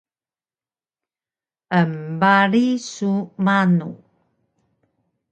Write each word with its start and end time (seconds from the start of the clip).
Embarig 1.79 2.69
su 2.93 3.11
manu? 3.45 3.89